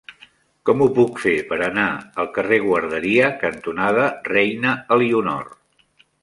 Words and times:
Com 0.67 0.79
ho 0.85 0.85
puc 0.99 1.19
fer 1.25 1.33
per 1.51 1.59
anar 1.65 1.85
al 2.23 2.29
carrer 2.37 2.59
Guarderia 2.63 3.29
cantonada 3.45 4.09
Reina 4.31 4.73
Elionor? 4.99 5.55